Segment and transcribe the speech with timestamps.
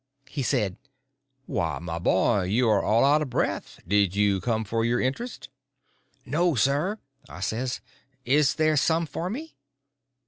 [0.27, 0.77] He said:
[1.45, 3.79] "Why, my boy, you are all out of breath.
[3.87, 5.49] Did you come for your interest?"
[6.25, 6.97] "No, sir,"
[7.29, 7.81] I says;
[8.25, 9.57] "is there some for me?"